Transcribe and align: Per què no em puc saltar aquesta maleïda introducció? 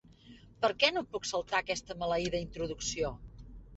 Per 0.63 0.69
què 0.83 0.87
no 0.95 1.03
em 1.03 1.09
puc 1.17 1.29
saltar 1.33 1.59
aquesta 1.65 1.99
maleïda 2.05 2.41
introducció? 2.47 3.13